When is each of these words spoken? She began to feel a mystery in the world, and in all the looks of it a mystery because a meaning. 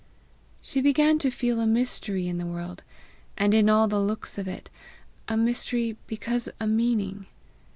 She 0.63 0.81
began 0.81 1.19
to 1.19 1.29
feel 1.29 1.59
a 1.59 1.67
mystery 1.67 2.27
in 2.27 2.39
the 2.39 2.45
world, 2.47 2.81
and 3.37 3.53
in 3.53 3.69
all 3.69 3.87
the 3.87 4.01
looks 4.01 4.39
of 4.39 4.47
it 4.47 4.67
a 5.27 5.37
mystery 5.37 5.95
because 6.07 6.49
a 6.59 6.65
meaning. 6.65 7.27